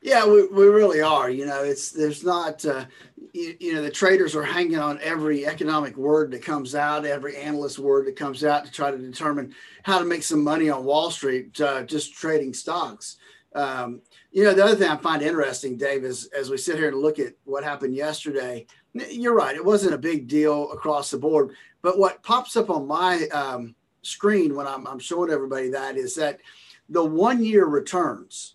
Yeah, 0.02 0.26
we, 0.26 0.46
we 0.48 0.66
really 0.66 1.00
are. 1.00 1.30
You 1.30 1.46
know, 1.46 1.62
it's 1.62 1.90
there's 1.90 2.24
not, 2.24 2.64
uh, 2.64 2.84
you, 3.32 3.56
you, 3.58 3.74
know, 3.74 3.82
the 3.82 3.90
traders 3.90 4.34
are 4.36 4.44
hanging 4.44 4.78
on 4.78 5.00
every 5.00 5.46
economic 5.46 5.96
word 5.96 6.30
that 6.32 6.42
comes 6.42 6.74
out, 6.74 7.06
every 7.06 7.36
analyst 7.36 7.78
word 7.78 8.06
that 8.06 8.16
comes 8.16 8.44
out 8.44 8.64
to 8.64 8.70
try 8.70 8.90
to 8.90 8.98
determine 8.98 9.54
how 9.82 9.98
to 9.98 10.04
make 10.04 10.22
some 10.22 10.42
money 10.42 10.70
on 10.70 10.84
Wall 10.84 11.10
Street, 11.10 11.60
uh, 11.60 11.82
just 11.82 12.14
trading 12.14 12.54
stocks. 12.54 13.16
Um, 13.54 14.00
you 14.32 14.44
know, 14.44 14.52
the 14.52 14.64
other 14.64 14.74
thing 14.74 14.88
I 14.88 14.96
find 14.96 15.22
interesting, 15.22 15.76
Dave, 15.76 16.04
is 16.04 16.26
as 16.26 16.50
we 16.50 16.56
sit 16.56 16.76
here 16.76 16.88
and 16.88 16.98
look 16.98 17.18
at 17.18 17.34
what 17.44 17.62
happened 17.64 17.94
yesterday, 17.94 18.66
you're 19.10 19.34
right. 19.34 19.54
It 19.54 19.64
wasn't 19.64 19.94
a 19.94 19.98
big 19.98 20.26
deal 20.26 20.70
across 20.72 21.10
the 21.10 21.18
board. 21.18 21.54
But 21.82 21.98
what 21.98 22.22
pops 22.22 22.56
up 22.56 22.70
on 22.70 22.86
my 22.86 23.26
um, 23.28 23.74
screen 24.02 24.54
when 24.54 24.66
I'm, 24.66 24.86
I'm 24.86 24.98
showing 24.98 25.30
everybody 25.30 25.68
that 25.70 25.96
is 25.96 26.14
that 26.16 26.40
the 26.88 27.04
one 27.04 27.42
year 27.42 27.66
returns 27.66 28.54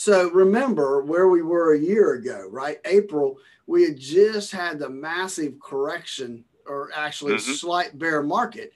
so 0.00 0.30
remember 0.30 1.02
where 1.02 1.28
we 1.28 1.42
were 1.42 1.74
a 1.74 1.78
year 1.78 2.14
ago, 2.14 2.48
right? 2.50 2.78
April, 2.86 3.36
we 3.66 3.84
had 3.84 3.98
just 3.98 4.50
had 4.50 4.78
the 4.78 4.88
massive 4.88 5.60
correction 5.60 6.42
or 6.66 6.88
actually 6.96 7.34
mm-hmm. 7.34 7.52
slight 7.52 7.98
bear 7.98 8.22
market. 8.22 8.72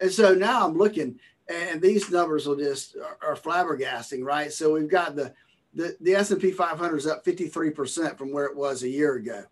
And 0.00 0.10
so 0.10 0.34
now 0.34 0.66
I'm 0.66 0.78
looking 0.78 1.20
and 1.48 1.80
these 1.80 2.10
numbers 2.10 2.46
will 2.46 2.56
just 2.56 2.96
are, 2.96 3.36
flabbergasting, 3.36 4.24
right? 4.24 4.52
So 4.52 4.74
we've 4.74 4.88
got 4.88 5.16
the 5.16 5.34
the, 5.74 5.96
the 6.02 6.14
S&P 6.14 6.50
500 6.50 6.96
is 6.96 7.06
up 7.06 7.24
53% 7.24 8.18
from 8.18 8.30
where 8.30 8.44
it 8.44 8.54
was 8.54 8.82
a 8.82 8.88
year 8.88 9.14
ago. 9.14 9.44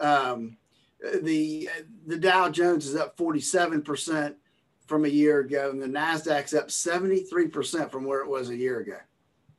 Um, 0.00 0.56
the 1.22 1.68
the 2.06 2.16
Dow 2.16 2.48
Jones 2.48 2.86
is 2.86 2.96
up 2.96 3.16
47% 3.18 4.34
from 4.86 5.04
a 5.04 5.08
year 5.08 5.40
ago, 5.40 5.70
and 5.70 5.82
the 5.82 5.86
Nasdaq's 5.86 6.54
up 6.54 6.68
73% 6.68 7.90
from 7.90 8.04
where 8.04 8.20
it 8.20 8.28
was 8.28 8.48
a 8.48 8.56
year 8.56 8.80
ago. 8.80 8.98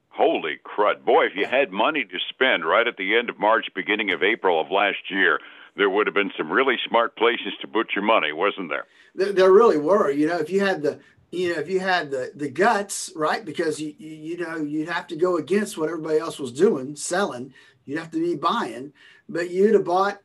Holy 0.10 0.57
crud. 0.66 1.06
Boy, 1.06 1.25
if 1.25 1.33
you 1.36 1.45
had 1.45 1.72
money 1.72 2.04
to 2.04 2.18
spend 2.30 2.66
right 2.66 2.88
at 2.88 2.98
the 2.98 3.16
end 3.16 3.30
of 3.30 3.38
March, 3.38 3.68
beginning 3.75 4.12
of 4.12 4.24
April 4.24 4.60
of 4.60 4.72
last 4.72 5.12
year, 5.12 5.40
there 5.75 5.90
would 5.92 6.07
have 6.07 6.16
been 6.16 6.31
some 6.36 6.51
really 6.51 6.78
smart 6.88 7.16
places 7.16 7.54
to 7.62 7.68
put 7.68 7.92
your 7.95 8.04
money, 8.04 8.31
wasn't 8.31 8.69
there? 8.69 8.86
There, 9.13 9.31
there 9.31 9.51
really 9.51 9.78
were. 9.78 10.10
You 10.10 10.28
know, 10.28 10.38
if 10.38 10.50
you 10.50 10.60
had 10.60 10.81
the 10.81 11.00
you 11.31 11.53
know, 11.53 11.59
if 11.59 11.69
you 11.69 11.79
had 11.79 12.12
the 12.12 12.31
the 12.35 12.50
guts, 12.50 13.12
right? 13.15 13.44
Because 13.44 13.79
you, 13.79 13.94
you 13.97 14.15
you 14.15 14.38
know 14.38 14.57
you'd 14.57 14.89
have 14.89 15.07
to 15.07 15.15
go 15.15 15.38
against 15.38 15.77
what 15.77 15.89
everybody 15.89 16.19
else 16.19 16.39
was 16.39 16.51
doing, 16.51 16.95
selling. 16.95 17.53
You'd 17.85 18.00
have 18.00 18.12
to 18.12 18.19
be 18.19 18.35
buying, 18.35 18.94
but 19.27 19.50
you'd 19.50 19.74
have 19.74 19.85
bought 19.85 20.21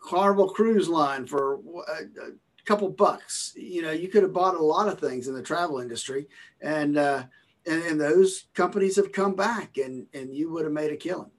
Carnival 0.00 0.48
Cruise 0.48 0.88
Line 0.88 1.26
for 1.26 1.54
a, 1.54 2.28
a 2.28 2.30
couple 2.64 2.88
bucks. 2.90 3.52
You 3.56 3.82
know, 3.82 3.90
you 3.90 4.08
could 4.08 4.22
have 4.22 4.32
bought 4.32 4.54
a 4.54 4.62
lot 4.62 4.88
of 4.88 5.00
things 5.00 5.28
in 5.28 5.34
the 5.34 5.42
travel 5.42 5.78
industry, 5.78 6.26
and 6.60 6.96
uh, 6.96 7.24
and, 7.66 7.82
and 7.82 8.00
those 8.00 8.44
companies 8.54 8.96
have 8.96 9.12
come 9.12 9.34
back 9.34 9.76
and 9.76 10.06
and 10.14 10.34
you 10.34 10.50
would 10.52 10.64
have 10.64 10.72
made 10.72 10.92
a 10.92 10.96
killing 10.96 11.30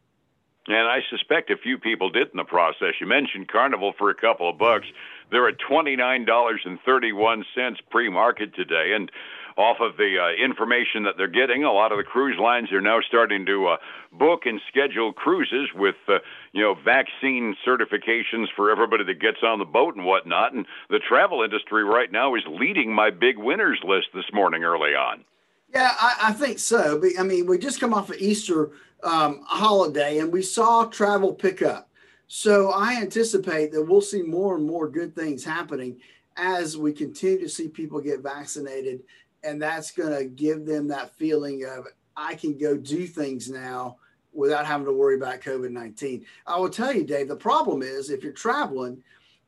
and 0.67 0.87
I 0.87 0.99
suspect 1.09 1.49
a 1.49 1.57
few 1.57 1.77
people 1.77 2.09
did 2.09 2.27
in 2.29 2.37
the 2.37 2.43
process. 2.43 2.95
You 2.99 3.07
mentioned 3.07 3.47
Carnival 3.47 3.93
for 3.97 4.09
a 4.09 4.15
couple 4.15 4.49
of 4.49 4.57
bucks. 4.57 4.85
They're 5.31 5.47
at 5.49 5.59
twenty 5.59 5.95
nine 5.95 6.25
dollars 6.25 6.61
and 6.65 6.79
thirty 6.85 7.11
one 7.11 7.45
cents 7.55 7.79
pre 7.89 8.09
market 8.09 8.55
today, 8.55 8.93
and 8.95 9.11
off 9.57 9.77
of 9.81 9.97
the 9.97 10.17
uh, 10.21 10.43
information 10.43 11.03
that 11.03 11.15
they're 11.17 11.27
getting, 11.27 11.63
a 11.63 11.73
lot 11.73 11.91
of 11.91 11.97
the 11.97 12.03
cruise 12.03 12.37
lines 12.39 12.71
are 12.71 12.79
now 12.79 12.99
starting 13.01 13.45
to 13.47 13.67
uh, 13.67 13.77
book 14.13 14.41
and 14.45 14.61
schedule 14.67 15.11
cruises 15.11 15.69
with 15.73 15.95
uh, 16.07 16.19
you 16.53 16.61
know 16.61 16.75
vaccine 16.85 17.55
certifications 17.65 18.45
for 18.55 18.71
everybody 18.71 19.03
that 19.03 19.19
gets 19.19 19.39
on 19.43 19.59
the 19.59 19.65
boat 19.65 19.95
and 19.95 20.05
whatnot. 20.05 20.53
And 20.53 20.65
the 20.89 20.99
travel 20.99 21.43
industry 21.43 21.83
right 21.83 22.11
now 22.11 22.35
is 22.35 22.43
leading 22.47 22.93
my 22.93 23.09
big 23.09 23.37
winners 23.37 23.79
list 23.83 24.07
this 24.13 24.25
morning 24.31 24.63
early 24.63 24.91
on. 24.91 25.25
Yeah, 25.73 25.93
I, 25.99 26.15
I, 26.29 26.31
think 26.31 26.59
so. 26.59 27.01
I 27.19 27.23
mean, 27.23 27.45
we 27.45 27.57
just 27.57 27.81
come 27.81 27.93
off 27.93 28.09
of 28.09 28.15
Easter 28.17 28.71
um, 29.03 29.41
holiday 29.45 30.19
and 30.19 30.31
we 30.31 30.41
saw 30.41 30.85
travel 30.85 31.33
pick 31.33 31.61
up. 31.61 31.89
So 32.27 32.71
I 32.71 32.95
anticipate 32.95 33.71
that 33.71 33.83
we'll 33.83 34.01
see 34.01 34.21
more 34.21 34.55
and 34.55 34.65
more 34.65 34.89
good 34.89 35.15
things 35.15 35.43
happening 35.43 35.97
as 36.35 36.77
we 36.77 36.93
continue 36.93 37.39
to 37.39 37.49
see 37.49 37.67
people 37.67 37.99
get 38.01 38.19
vaccinated. 38.19 39.01
And 39.43 39.61
that's 39.61 39.91
going 39.91 40.15
to 40.17 40.25
give 40.25 40.65
them 40.65 40.87
that 40.89 41.15
feeling 41.15 41.65
of, 41.65 41.87
I 42.15 42.35
can 42.35 42.57
go 42.57 42.75
do 42.75 43.07
things 43.07 43.49
now 43.49 43.97
without 44.33 44.65
having 44.65 44.85
to 44.85 44.93
worry 44.93 45.15
about 45.15 45.41
COVID 45.41 45.71
19. 45.71 46.25
I 46.45 46.59
will 46.59 46.69
tell 46.69 46.93
you, 46.93 47.03
Dave, 47.03 47.27
the 47.27 47.35
problem 47.35 47.81
is 47.81 48.09
if 48.09 48.23
you're 48.23 48.33
traveling, 48.33 49.01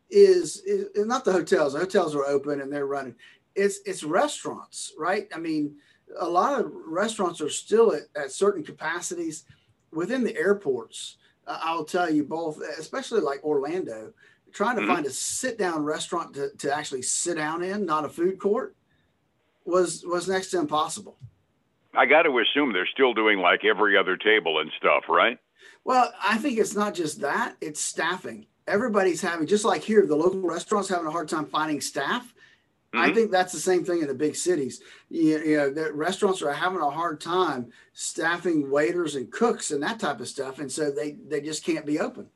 is, 0.10 0.62
is 0.66 1.06
not 1.06 1.26
the 1.26 1.32
hotels. 1.32 1.74
The 1.74 1.80
hotels 1.80 2.16
are 2.16 2.26
open 2.26 2.62
and 2.62 2.72
they're 2.72 2.88
running. 2.88 3.16
It's 3.56 3.80
it's 3.86 4.04
restaurants, 4.04 4.94
right? 4.98 5.28
I 5.34 5.38
mean, 5.38 5.76
a 6.20 6.28
lot 6.28 6.60
of 6.60 6.72
restaurants 6.88 7.42
are 7.42 7.50
still 7.50 7.94
at, 7.94 8.04
at 8.16 8.32
certain 8.32 8.64
capacities 8.64 9.46
within 9.92 10.24
the 10.24 10.36
airports. 10.36 11.18
I'll 11.50 11.86
tell 11.86 12.10
you 12.10 12.24
both, 12.24 12.62
especially 12.78 13.22
like 13.22 13.44
Orlando, 13.44 14.14
trying 14.52 14.76
to 14.76 14.84
mm-hmm. 14.84 14.94
find 14.94 15.06
a 15.06 15.10
sit 15.10 15.58
down 15.58 15.84
restaurant 15.84 16.34
to, 16.36 16.50
to 16.58 16.76
actually 16.76 17.02
sit 17.02 17.38
down 17.38 17.64
in, 17.64 17.86
not 17.86 18.06
a 18.06 18.10
food 18.10 18.40
court, 18.40 18.76
was 19.66 20.04
was 20.06 20.28
next 20.28 20.52
to 20.52 20.60
impossible. 20.60 21.18
I 21.94 22.06
got 22.06 22.24
to 22.24 22.40
assume 22.40 22.72
they're 22.72 22.88
still 22.88 23.14
doing 23.14 23.40
like 23.40 23.66
every 23.66 23.98
other 23.98 24.16
table 24.16 24.60
and 24.60 24.72
stuff, 24.78 25.04
right? 25.10 25.40
Well, 25.84 26.14
I 26.24 26.38
think 26.38 26.60
it's 26.60 26.76
not 26.76 26.94
just 26.94 27.22
that; 27.22 27.56
it's 27.62 27.82
staffing. 27.82 28.46
Everybody's 28.68 29.22
having, 29.22 29.48
just 29.48 29.66
like 29.66 29.82
here, 29.82 30.06
the 30.06 30.16
local 30.16 30.42
restaurants 30.42 30.90
having 30.90 31.08
a 31.08 31.12
hard 31.12 31.28
time 31.28 31.48
finding 31.48 31.82
staff. 31.82 32.34
Mm-hmm. 32.94 33.12
I 33.12 33.14
think 33.14 33.32
that's 33.32 33.54
the 33.54 33.60
same 33.60 33.86
thing 33.86 34.02
in 34.02 34.08
the 34.08 34.16
big 34.16 34.36
cities. 34.36 34.82
You, 35.10 35.40
you 35.40 35.58
know, 35.58 35.70
the 35.70 35.94
restaurants 35.94 36.42
are 36.42 36.52
having 36.52 36.82
a 36.82 36.90
hard 36.90 37.22
time 37.22 37.72
staffing 37.94 38.72
waiters 38.72 39.16
and 39.16 39.32
cooks 39.32 39.70
and 39.72 39.84
that 39.84 40.00
type 40.00 40.20
of 40.20 40.28
stuff, 40.28 40.60
and 40.60 40.72
so 40.72 40.90
they 40.92 41.18
they 41.28 41.42
just 41.42 41.64
can't 41.64 41.86
be 41.86 42.00
open. 42.00 42.28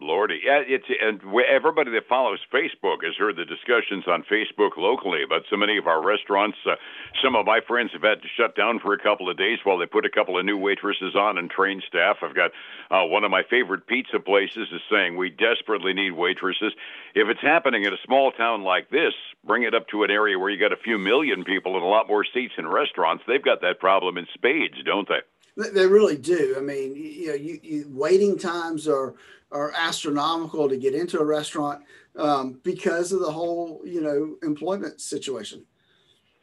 Lordy, 0.00 0.40
yeah, 0.44 0.62
it's 0.64 0.86
and 1.02 1.20
everybody 1.50 1.90
that 1.90 2.06
follows 2.08 2.38
Facebook 2.54 3.02
has 3.02 3.16
heard 3.18 3.34
the 3.34 3.44
discussions 3.44 4.06
on 4.06 4.22
Facebook 4.30 4.76
locally 4.76 5.24
about 5.24 5.42
so 5.50 5.56
many 5.56 5.76
of 5.76 5.88
our 5.88 6.04
restaurants. 6.04 6.56
Uh, 6.64 6.76
some 7.20 7.34
of 7.34 7.44
my 7.44 7.58
friends 7.66 7.90
have 7.92 8.02
had 8.02 8.22
to 8.22 8.28
shut 8.36 8.54
down 8.54 8.78
for 8.78 8.92
a 8.92 8.98
couple 8.98 9.28
of 9.28 9.36
days 9.36 9.58
while 9.64 9.76
they 9.76 9.86
put 9.86 10.06
a 10.06 10.10
couple 10.10 10.38
of 10.38 10.44
new 10.44 10.56
waitresses 10.56 11.16
on 11.16 11.36
and 11.36 11.50
train 11.50 11.82
staff. 11.88 12.18
I've 12.22 12.36
got 12.36 12.52
uh, 12.92 13.06
one 13.06 13.24
of 13.24 13.32
my 13.32 13.42
favorite 13.50 13.88
pizza 13.88 14.20
places 14.20 14.68
is 14.72 14.80
saying 14.88 15.16
we 15.16 15.30
desperately 15.30 15.92
need 15.92 16.12
waitresses. 16.12 16.72
If 17.16 17.26
it's 17.28 17.42
happening 17.42 17.82
in 17.82 17.92
a 17.92 18.04
small 18.06 18.30
town 18.30 18.62
like 18.62 18.90
this, 18.90 19.14
bring 19.44 19.64
it 19.64 19.74
up 19.74 19.88
to 19.88 20.04
an 20.04 20.12
area 20.12 20.38
where 20.38 20.50
you 20.50 20.60
got 20.60 20.72
a 20.72 20.82
few 20.82 20.98
million 20.98 21.42
people 21.42 21.74
and 21.74 21.82
a 21.82 21.88
lot 21.88 22.06
more 22.06 22.24
seats 22.24 22.54
in 22.56 22.68
restaurants. 22.68 23.24
They've 23.26 23.42
got 23.42 23.62
that 23.62 23.80
problem 23.80 24.16
in 24.16 24.28
spades, 24.34 24.76
don't 24.84 25.08
they? 25.08 25.22
They 25.58 25.86
really 25.86 26.16
do. 26.16 26.54
I 26.56 26.60
mean, 26.60 26.94
you 26.94 27.28
know, 27.28 27.34
you, 27.34 27.58
you 27.62 27.84
waiting 27.88 28.38
times 28.38 28.86
are 28.86 29.14
are 29.50 29.72
astronomical 29.76 30.68
to 30.68 30.76
get 30.76 30.94
into 30.94 31.18
a 31.18 31.24
restaurant 31.24 31.82
um, 32.16 32.60
because 32.62 33.12
of 33.12 33.20
the 33.20 33.32
whole, 33.32 33.80
you 33.84 34.00
know, 34.00 34.36
employment 34.46 35.00
situation. 35.00 35.64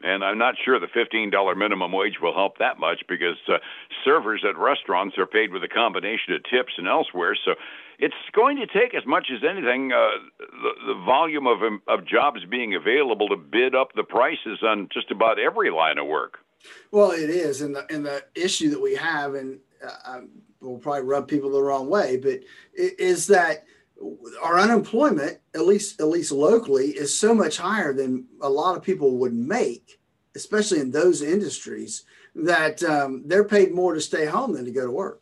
And 0.04 0.24
I'm 0.24 0.38
not 0.38 0.56
sure 0.64 0.80
the 0.80 0.88
$15 0.88 1.58
minimum 1.58 1.92
wage 1.92 2.16
will 2.22 2.34
help 2.34 2.58
that 2.58 2.78
much 2.80 3.04
because 3.08 3.38
uh, 3.48 3.58
servers 4.04 4.44
at 4.48 4.58
restaurants 4.58 5.18
are 5.18 5.26
paid 5.26 5.54
with 5.54 5.64
a 5.64 5.68
combination 5.68 6.34
of 6.34 6.44
tips 6.44 6.74
and 6.78 6.88
elsewhere. 6.88 7.36
So 7.46 7.54
it's 8.00 8.14
going 8.34 8.58
to 8.58 8.68
take 8.68 8.94
as 8.94 9.06
much 9.06 9.28
as 9.34 9.42
anything 9.50 9.94
uh, 9.94 10.08
the, 10.40 10.94
the 10.94 11.04
volume 11.06 11.48
of 11.48 11.60
of 11.88 12.06
jobs 12.06 12.40
being 12.50 12.76
available 12.76 13.30
to 13.30 13.38
bid 13.38 13.74
up 13.74 13.94
the 13.96 14.04
prices 14.04 14.60
on 14.64 14.90
just 14.94 15.12
about 15.12 15.40
every 15.40 15.72
line 15.72 15.98
of 15.98 16.08
work. 16.08 16.40
Well, 16.92 17.12
it 17.12 17.30
is, 17.30 17.62
and 17.62 17.76
the 17.76 17.86
and 17.92 18.06
the 18.06 18.24
issue 18.36 18.70
that 18.70 18.82
we 18.82 18.96
have, 18.96 19.36
and 19.36 19.60
uh, 19.86 20.22
will 20.62 20.78
probably 20.78 21.04
rub 21.04 21.28
people 21.28 21.52
the 21.52 21.62
wrong 21.62 21.90
way, 21.90 22.18
but 22.18 22.40
is 22.74 23.28
that 23.28 23.66
our 24.42 24.60
unemployment, 24.60 25.40
at 25.54 25.66
least 25.66 26.02
at 26.02 26.08
least 26.08 26.32
locally, 26.32 26.88
is 26.88 27.18
so 27.18 27.34
much 27.34 27.58
higher 27.58 27.94
than 27.94 28.26
a 28.42 28.50
lot 28.50 28.76
of 28.76 28.84
people 28.84 29.18
would 29.18 29.34
make, 29.34 30.00
especially 30.36 30.80
in 30.80 30.92
those 30.92 31.22
industries, 31.22 32.04
that 32.36 32.84
um, 32.84 33.24
they're 33.26 33.46
paid 33.46 33.74
more 33.74 33.94
to 33.94 34.02
stay 34.02 34.26
home 34.26 34.54
than 34.54 34.66
to 34.66 34.72
go 34.72 34.86
to 34.86 34.92
work. 34.92 35.22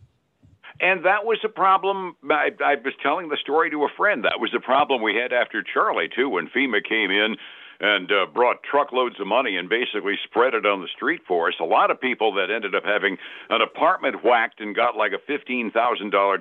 And 0.79 1.05
that 1.05 1.23
was 1.23 1.37
a 1.43 1.49
problem. 1.49 2.15
I, 2.29 2.49
I 2.63 2.75
was 2.83 2.93
telling 3.01 3.29
the 3.29 3.37
story 3.37 3.69
to 3.69 3.83
a 3.83 3.89
friend. 3.95 4.25
That 4.25 4.39
was 4.39 4.53
a 4.55 4.59
problem 4.59 5.01
we 5.03 5.15
had 5.15 5.31
after 5.31 5.63
Charley 5.63 6.09
too, 6.13 6.29
when 6.29 6.47
FEMA 6.47 6.83
came 6.83 7.11
in 7.11 7.37
and 7.83 8.09
uh, 8.13 8.25
brought 8.33 8.63
truckloads 8.63 9.19
of 9.19 9.27
money 9.27 9.57
and 9.57 9.67
basically 9.67 10.15
spread 10.23 10.53
it 10.53 10.65
on 10.65 10.79
the 10.79 10.87
street 10.95 11.19
for 11.27 11.49
us. 11.49 11.55
A 11.59 11.65
lot 11.65 11.91
of 11.91 11.99
people 11.99 12.33
that 12.35 12.49
ended 12.49 12.73
up 12.73 12.83
having 12.85 13.17
an 13.49 13.61
apartment 13.61 14.23
whacked 14.23 14.61
and 14.61 14.73
got 14.73 14.95
like 14.95 15.11
a 15.11 15.19
$15,000 15.29 15.69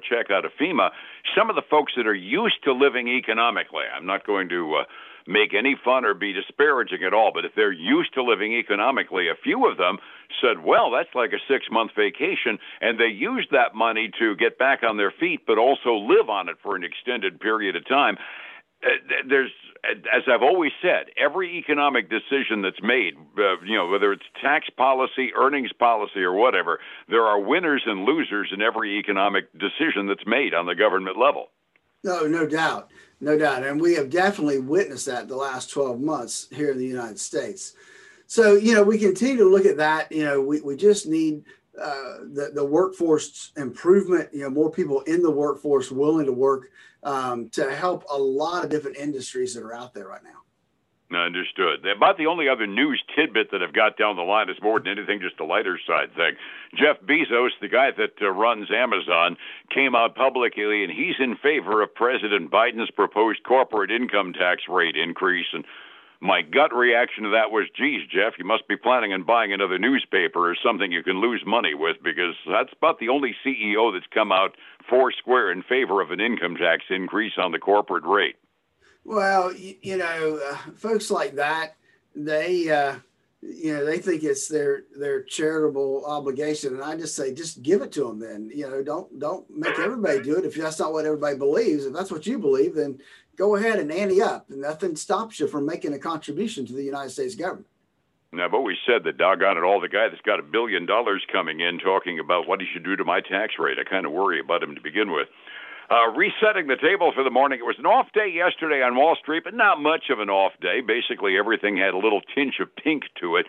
check 0.08 0.30
out 0.30 0.44
of 0.44 0.52
FEMA, 0.58 0.90
some 1.36 1.50
of 1.50 1.56
the 1.56 1.66
folks 1.68 1.94
that 1.96 2.06
are 2.06 2.14
used 2.14 2.62
to 2.62 2.72
living 2.72 3.08
economically, 3.08 3.84
I'm 3.92 4.06
not 4.06 4.24
going 4.24 4.48
to. 4.50 4.76
Uh, 4.76 4.84
make 5.24 5.54
any 5.54 5.76
fun 5.84 6.04
or 6.04 6.14
be 6.14 6.32
disparaging 6.32 7.04
at 7.06 7.14
all, 7.14 7.30
but 7.32 7.44
if 7.44 7.52
they're 7.54 7.70
used 7.70 8.12
to 8.12 8.24
living 8.24 8.54
economically, 8.54 9.28
a 9.28 9.38
few 9.40 9.70
of 9.70 9.78
them 9.78 9.98
said, 10.40 10.64
well, 10.64 10.90
that's 10.90 11.14
like 11.14 11.30
a 11.32 11.38
six 11.46 11.66
month 11.70 11.92
vacation, 11.96 12.58
and 12.80 12.98
they 12.98 13.06
used 13.06 13.48
that 13.52 13.72
money 13.72 14.10
to 14.18 14.34
get 14.34 14.58
back 14.58 14.82
on 14.82 14.96
their 14.96 15.12
feet, 15.12 15.42
but 15.46 15.58
also 15.58 15.94
live 15.94 16.28
on 16.28 16.48
it 16.48 16.56
for 16.60 16.74
an 16.74 16.82
extended 16.82 17.38
period 17.38 17.76
of 17.76 17.86
time. 17.86 18.16
Uh, 18.84 18.88
there's 19.28 19.50
as 19.84 20.22
I've 20.28 20.42
always 20.42 20.70
said, 20.80 21.06
every 21.16 21.58
economic 21.58 22.08
decision 22.08 22.62
that's 22.62 22.80
made, 22.82 23.14
uh, 23.36 23.60
you 23.64 23.76
know, 23.76 23.88
whether 23.88 24.12
it's 24.12 24.22
tax 24.40 24.68
policy, 24.70 25.32
earnings 25.36 25.72
policy, 25.72 26.20
or 26.20 26.34
whatever, 26.34 26.78
there 27.08 27.22
are 27.22 27.40
winners 27.40 27.82
and 27.86 28.04
losers 28.04 28.50
in 28.52 28.62
every 28.62 28.98
economic 28.98 29.52
decision 29.58 30.06
that's 30.06 30.26
made 30.26 30.54
on 30.54 30.66
the 30.66 30.76
government 30.76 31.18
level. 31.18 31.48
No, 32.04 32.26
no 32.26 32.46
doubt, 32.46 32.90
no 33.20 33.36
doubt, 33.36 33.64
and 33.64 33.80
we 33.80 33.94
have 33.94 34.10
definitely 34.10 34.60
witnessed 34.60 35.06
that 35.06 35.28
the 35.28 35.36
last 35.36 35.70
12 35.70 36.00
months 36.00 36.48
here 36.50 36.70
in 36.70 36.78
the 36.78 36.86
United 36.86 37.18
States. 37.18 37.74
So, 38.26 38.54
you 38.54 38.74
know, 38.74 38.82
we 38.82 38.98
continue 38.98 39.38
to 39.38 39.50
look 39.50 39.66
at 39.66 39.76
that. 39.76 40.10
You 40.10 40.24
know, 40.24 40.40
we, 40.40 40.60
we 40.60 40.76
just 40.76 41.06
need 41.06 41.44
uh, 41.80 42.18
the, 42.32 42.50
the 42.54 42.64
workforce 42.64 43.52
improvement, 43.56 44.30
you 44.32 44.42
know, 44.42 44.50
more 44.50 44.70
people 44.70 45.00
in 45.02 45.22
the 45.22 45.30
workforce 45.30 45.90
willing 45.90 46.26
to 46.26 46.32
work 46.32 46.70
um, 47.02 47.48
to 47.50 47.74
help 47.74 48.04
a 48.10 48.18
lot 48.18 48.64
of 48.64 48.70
different 48.70 48.96
industries 48.96 49.54
that 49.54 49.62
are 49.62 49.74
out 49.74 49.94
there 49.94 50.08
right 50.08 50.22
now. 50.22 50.42
Understood. 51.14 51.84
About 51.84 52.16
the 52.16 52.26
only 52.26 52.48
other 52.48 52.66
news 52.66 53.02
tidbit 53.14 53.50
that 53.50 53.62
I've 53.62 53.74
got 53.74 53.98
down 53.98 54.16
the 54.16 54.22
line 54.22 54.48
is 54.48 54.56
more 54.62 54.80
than 54.80 54.96
anything 54.96 55.20
just 55.20 55.38
a 55.40 55.44
lighter 55.44 55.78
side 55.86 56.14
thing. 56.16 56.36
Jeff 56.74 57.02
Bezos, 57.02 57.50
the 57.60 57.68
guy 57.68 57.90
that 57.90 58.14
uh, 58.22 58.30
runs 58.30 58.70
Amazon, 58.70 59.36
came 59.68 59.94
out 59.94 60.14
publicly 60.14 60.84
and 60.84 60.90
he's 60.90 61.16
in 61.20 61.36
favor 61.36 61.82
of 61.82 61.94
President 61.94 62.50
Biden's 62.50 62.90
proposed 62.92 63.44
corporate 63.44 63.90
income 63.90 64.32
tax 64.32 64.62
rate 64.70 64.96
increase. 64.96 65.46
And 65.52 65.64
my 66.22 66.40
gut 66.40 66.72
reaction 66.72 67.24
to 67.24 67.30
that 67.30 67.50
was, 67.50 67.66
geez, 67.76 68.02
Jeff, 68.08 68.34
you 68.38 68.44
must 68.44 68.68
be 68.68 68.76
planning 68.76 69.12
on 69.12 69.24
buying 69.24 69.52
another 69.52 69.76
newspaper 69.76 70.48
or 70.48 70.56
something 70.64 70.92
you 70.92 71.02
can 71.02 71.20
lose 71.20 71.42
money 71.44 71.74
with 71.74 71.96
because 72.02 72.36
that's 72.48 72.72
about 72.76 73.00
the 73.00 73.08
only 73.08 73.34
CEO 73.44 73.92
that's 73.92 74.06
come 74.14 74.30
out 74.30 74.54
four 74.88 75.10
square 75.10 75.50
in 75.50 75.64
favor 75.64 76.00
of 76.00 76.12
an 76.12 76.20
income 76.20 76.54
tax 76.54 76.84
increase 76.90 77.32
on 77.38 77.50
the 77.50 77.58
corporate 77.58 78.04
rate. 78.04 78.36
Well, 79.04 79.52
you, 79.52 79.74
you 79.82 79.96
know, 79.96 80.40
uh, 80.48 80.56
folks 80.76 81.10
like 81.10 81.34
that, 81.34 81.74
they, 82.14 82.70
uh, 82.70 82.98
you 83.42 83.74
know, 83.74 83.84
they 83.84 83.98
think 83.98 84.22
it's 84.22 84.46
their 84.46 84.84
their 84.96 85.24
charitable 85.24 86.04
obligation, 86.06 86.74
and 86.74 86.84
I 86.84 86.96
just 86.96 87.16
say, 87.16 87.34
just 87.34 87.60
give 87.64 87.82
it 87.82 87.90
to 87.92 88.04
them. 88.04 88.20
Then, 88.20 88.50
you 88.54 88.70
know, 88.70 88.84
don't 88.84 89.18
don't 89.18 89.50
make 89.50 89.76
everybody 89.80 90.22
do 90.22 90.36
it 90.36 90.44
if 90.44 90.54
that's 90.54 90.78
not 90.78 90.92
what 90.92 91.06
everybody 91.06 91.36
believes. 91.36 91.84
If 91.84 91.92
that's 91.92 92.12
what 92.12 92.24
you 92.24 92.38
believe, 92.38 92.76
then 92.76 93.00
go 93.36 93.56
ahead 93.56 93.78
and 93.78 93.92
ante 93.92 94.22
up, 94.22 94.50
and 94.50 94.60
nothing 94.60 94.96
stops 94.96 95.40
you 95.40 95.46
from 95.46 95.66
making 95.66 95.92
a 95.92 95.98
contribution 95.98 96.66
to 96.66 96.72
the 96.72 96.82
United 96.82 97.10
States 97.10 97.34
government. 97.34 97.66
Now, 98.32 98.46
I've 98.46 98.54
always 98.54 98.78
said 98.86 99.04
that 99.04 99.18
doggone 99.18 99.58
it 99.58 99.62
all, 99.62 99.80
the 99.80 99.88
guy 99.88 100.08
that's 100.08 100.22
got 100.22 100.40
a 100.40 100.42
billion 100.42 100.86
dollars 100.86 101.22
coming 101.30 101.60
in 101.60 101.78
talking 101.78 102.18
about 102.18 102.48
what 102.48 102.60
he 102.60 102.66
should 102.72 102.84
do 102.84 102.96
to 102.96 103.04
my 103.04 103.20
tax 103.20 103.54
rate, 103.58 103.76
I 103.78 103.84
kind 103.84 104.06
of 104.06 104.12
worry 104.12 104.40
about 104.40 104.62
him 104.62 104.74
to 104.74 104.80
begin 104.80 105.12
with. 105.12 105.28
Uh, 105.90 106.08
resetting 106.16 106.68
the 106.68 106.80
table 106.80 107.12
for 107.14 107.22
the 107.22 107.30
morning. 107.30 107.58
It 107.58 107.66
was 107.66 107.76
an 107.78 107.84
off 107.84 108.06
day 108.14 108.32
yesterday 108.32 108.80
on 108.82 108.96
Wall 108.96 109.14
Street, 109.20 109.44
but 109.44 109.52
not 109.52 109.82
much 109.82 110.04
of 110.08 110.20
an 110.20 110.30
off 110.30 110.52
day. 110.62 110.80
Basically, 110.80 111.36
everything 111.36 111.76
had 111.76 111.92
a 111.92 111.98
little 111.98 112.22
tinge 112.34 112.54
of 112.60 112.74
pink 112.74 113.02
to 113.20 113.36
it. 113.36 113.44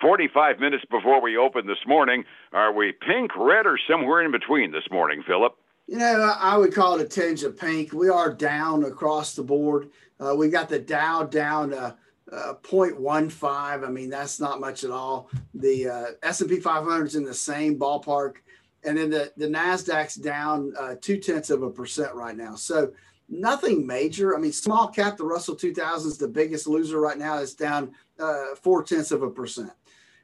45 0.00 0.58
minutes 0.58 0.84
before 0.90 1.20
we 1.20 1.36
open 1.36 1.66
this 1.66 1.84
morning, 1.86 2.24
are 2.52 2.72
we 2.72 2.92
pink, 2.92 3.36
red, 3.36 3.66
or 3.66 3.78
somewhere 3.86 4.22
in 4.22 4.32
between 4.32 4.72
this 4.72 4.88
morning, 4.90 5.22
Phillip? 5.26 5.54
You 5.86 5.98
know, 5.98 6.34
I 6.38 6.56
would 6.56 6.72
call 6.72 6.98
it 6.98 7.04
a 7.04 7.08
tinge 7.08 7.42
of 7.42 7.58
pink. 7.58 7.92
We 7.92 8.08
are 8.08 8.32
down 8.32 8.84
across 8.84 9.34
the 9.34 9.42
board. 9.42 9.90
Uh, 10.20 10.34
we 10.34 10.48
got 10.48 10.68
the 10.68 10.78
Dow 10.78 11.24
down 11.24 11.74
uh, 11.74 11.94
uh, 12.32 12.54
0.15. 12.62 13.86
I 13.86 13.90
mean, 13.90 14.08
that's 14.08 14.40
not 14.40 14.60
much 14.60 14.84
at 14.84 14.90
all. 14.90 15.28
The 15.54 15.88
uh, 15.88 16.04
S&P 16.22 16.60
500 16.60 17.06
is 17.06 17.16
in 17.16 17.24
the 17.24 17.34
same 17.34 17.78
ballpark. 17.78 18.36
And 18.84 18.96
then 18.96 19.10
the, 19.10 19.32
the 19.36 19.46
NASDAQ's 19.46 20.16
down 20.16 20.72
uh, 20.78 20.94
two 21.00 21.18
tenths 21.18 21.50
of 21.50 21.62
a 21.62 21.70
percent 21.70 22.14
right 22.14 22.36
now. 22.36 22.54
So 22.54 22.92
nothing 23.28 23.86
major. 23.86 24.36
I 24.36 24.40
mean, 24.40 24.52
small 24.52 24.88
cap, 24.88 25.16
the 25.16 25.24
Russell 25.24 25.56
2000 25.56 26.10
is 26.10 26.18
the 26.18 26.28
biggest 26.28 26.66
loser 26.66 27.00
right 27.00 27.18
now. 27.18 27.38
It's 27.38 27.54
down 27.54 27.92
uh, 28.18 28.54
four 28.60 28.82
tenths 28.82 29.12
of 29.12 29.22
a 29.22 29.30
percent. 29.30 29.72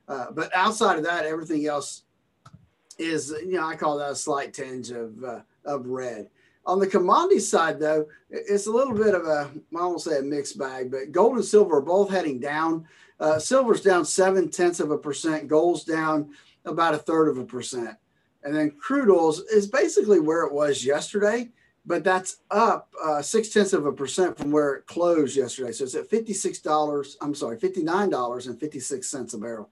but 0.07 0.55
outside 0.55 0.99
of 0.99 1.05
that, 1.05 1.27
everything 1.27 1.67
else 1.67 2.05
is, 2.99 3.35
you 3.43 3.53
know, 3.53 3.67
I 3.67 3.77
call 3.77 3.99
that 3.99 4.11
a 4.11 4.17
slight 4.17 4.53
tinge 4.53 4.91
of 4.91 5.23
uh, 5.23 5.41
of 5.65 5.87
red. 5.87 6.29
On 6.67 6.79
the 6.79 6.87
commodity 6.87 7.41
side, 7.41 7.81
though, 7.81 8.07
it's 8.29 8.67
a 8.67 8.71
little 8.71 8.93
bit 8.93 9.15
of 9.15 9.27
a, 9.27 9.51
I 9.75 9.87
won't 9.87 10.03
say 10.03 10.19
a 10.19 10.23
mixed 10.23 10.59
bag, 10.59 10.91
but 10.91 11.13
gold 11.13 11.37
and 11.37 11.45
silver 11.45 11.79
are 11.79 11.83
both 11.83 12.11
heading 12.11 12.41
down. 12.41 12.87
Uh, 13.19 13.39
silver's 13.39 13.81
down 13.81 14.05
seven 14.05 14.51
tenths 14.51 14.79
of 14.79 14.91
a 14.91 14.99
percent, 14.99 15.49
gold's 15.49 15.85
down 15.85 16.31
about 16.67 16.95
a 16.95 16.99
third 16.99 17.29
of 17.29 17.39
a 17.39 17.45
percent. 17.45 17.97
And 18.45 18.55
then 18.55 18.73
crude 18.73 19.11
oils 19.11 19.41
is 19.41 19.67
basically 19.67 20.21
where 20.21 20.45
it 20.45 20.53
was 20.53 20.85
yesterday, 20.85 21.49
but 21.87 22.05
that's 22.05 22.39
up 22.51 22.93
uh, 23.03 23.23
six 23.23 23.49
tenths 23.49 23.73
of 23.73 23.87
a 23.87 23.93
percent 23.93 24.37
from 24.37 24.51
where 24.51 24.75
it 24.75 24.87
closed 24.87 25.37
yesterday. 25.37 25.73
So 25.73 25.85
it's 25.85 25.95
at 25.95 26.11
$56, 26.11 27.17
I'm 27.23 27.35
sorry, 27.35 27.57
$59.56 27.57 29.35
a 29.35 29.39
barrel. 29.39 29.71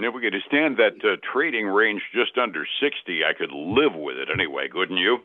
And 0.00 0.06
if 0.06 0.14
we 0.14 0.22
could 0.22 0.32
stand 0.46 0.78
that 0.78 1.04
uh, 1.04 1.16
trading 1.30 1.66
range 1.66 2.00
just 2.14 2.38
under 2.38 2.66
60, 2.80 3.20
I 3.22 3.34
could 3.34 3.52
live 3.52 3.94
with 3.94 4.16
it 4.16 4.28
anyway, 4.32 4.66
couldn't 4.72 4.96
you? 4.96 5.18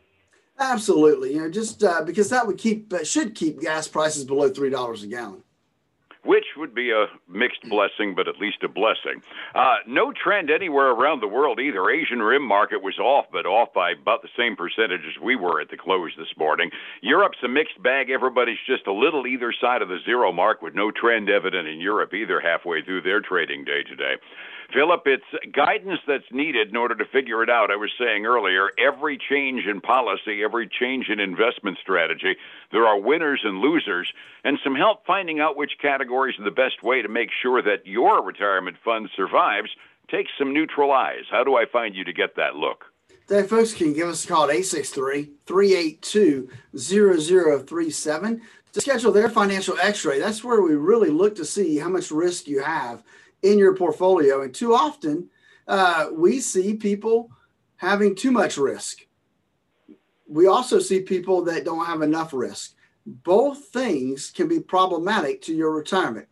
Absolutely. 0.59 1.33
You 1.33 1.43
know, 1.43 1.49
just 1.49 1.81
uh, 1.81 2.01
because 2.01 2.29
that 2.31 2.45
would 2.45 2.57
keep, 2.57 2.91
uh, 2.91 3.05
should 3.05 3.35
keep 3.35 3.61
gas 3.61 3.87
prices 3.87 4.25
below 4.25 4.49
$3 4.49 5.03
a 5.03 5.07
gallon 5.07 5.43
which 6.25 6.45
would 6.57 6.73
be 6.73 6.89
a 6.89 7.05
mixed 7.29 7.61
blessing, 7.69 8.15
but 8.15 8.27
at 8.27 8.39
least 8.39 8.63
a 8.63 8.67
blessing. 8.67 9.21
Uh, 9.53 9.75
no 9.87 10.11
trend 10.11 10.49
anywhere 10.49 10.89
around 10.89 11.21
the 11.21 11.27
world 11.27 11.59
either. 11.59 11.87
Asian 11.89 12.19
rim 12.19 12.41
market 12.41 12.81
was 12.81 12.97
off, 12.97 13.25
but 13.31 13.45
off 13.45 13.69
by 13.73 13.91
about 13.91 14.23
the 14.23 14.33
same 14.35 14.55
percentage 14.55 15.05
as 15.07 15.21
we 15.21 15.35
were 15.35 15.61
at 15.61 15.69
the 15.69 15.77
close 15.77 16.11
this 16.17 16.35
morning. 16.35 16.71
Europe's 17.01 17.37
a 17.43 17.47
mixed 17.47 17.81
bag. 17.83 18.09
Everybody's 18.09 18.57
just 18.65 18.87
a 18.87 18.91
little 18.91 19.27
either 19.27 19.53
side 19.61 19.83
of 19.83 19.87
the 19.87 19.99
zero 20.03 20.31
mark 20.31 20.63
with 20.63 20.73
no 20.73 20.89
trend 20.89 21.29
evident 21.29 21.67
in 21.67 21.79
Europe 21.79 22.11
either 22.13 22.41
halfway 22.41 22.81
through 22.81 23.03
their 23.03 23.21
trading 23.21 23.63
day 23.63 23.83
today. 23.83 24.15
Phillip, 24.73 25.03
it's 25.05 25.53
guidance 25.53 25.99
that's 26.07 26.31
needed 26.31 26.69
in 26.69 26.75
order 26.75 26.95
to 26.95 27.05
figure 27.05 27.43
it 27.43 27.49
out. 27.49 27.71
I 27.71 27.75
was 27.75 27.91
saying 27.99 28.25
earlier, 28.25 28.69
every 28.77 29.17
change 29.17 29.65
in 29.65 29.81
policy, 29.81 30.43
every 30.43 30.67
change 30.67 31.09
in 31.09 31.19
investment 31.19 31.77
strategy, 31.81 32.35
there 32.71 32.85
are 32.85 32.99
winners 32.99 33.41
and 33.43 33.59
losers, 33.59 34.11
and 34.43 34.59
some 34.63 34.75
help 34.75 35.05
finding 35.05 35.39
out 35.39 35.57
which 35.57 35.77
categories 35.81 36.39
are 36.39 36.43
the 36.43 36.51
best 36.51 36.83
way 36.83 37.01
to 37.01 37.09
make 37.09 37.29
sure 37.41 37.61
that 37.61 37.85
your 37.85 38.23
retirement 38.23 38.77
fund 38.83 39.09
survives 39.15 39.69
takes 40.09 40.31
some 40.37 40.53
neutral 40.53 40.91
eyes. 40.91 41.25
How 41.29 41.43
do 41.43 41.55
I 41.55 41.65
find 41.65 41.95
you 41.95 42.03
to 42.03 42.13
get 42.13 42.35
that 42.35 42.55
look? 42.55 42.85
Dave, 43.27 43.49
folks 43.49 43.73
can 43.73 43.93
give 43.93 44.07
us 44.07 44.23
a 44.23 44.27
call 44.27 44.43
at 44.43 44.51
863 44.51 45.31
382 45.47 46.49
0037 46.77 48.41
to 48.73 48.81
schedule 48.81 49.11
their 49.11 49.29
financial 49.29 49.79
x 49.79 50.05
ray. 50.05 50.19
That's 50.19 50.43
where 50.43 50.61
we 50.61 50.75
really 50.75 51.09
look 51.09 51.35
to 51.35 51.45
see 51.45 51.79
how 51.79 51.89
much 51.89 52.11
risk 52.11 52.47
you 52.47 52.61
have 52.61 53.03
in 53.41 53.57
your 53.57 53.75
portfolio. 53.75 54.41
And 54.41 54.53
too 54.53 54.73
often, 54.73 55.29
uh, 55.67 56.07
we 56.11 56.39
see 56.39 56.75
people 56.75 57.29
having 57.77 58.15
too 58.15 58.31
much 58.31 58.57
risk. 58.57 59.05
We 60.27 60.47
also 60.47 60.79
see 60.79 61.01
people 61.01 61.43
that 61.43 61.65
don't 61.65 61.85
have 61.85 62.01
enough 62.01 62.33
risk. 62.33 62.73
Both 63.05 63.65
things 63.65 64.31
can 64.31 64.47
be 64.47 64.59
problematic 64.59 65.41
to 65.43 65.53
your 65.53 65.71
retirement. 65.71 66.27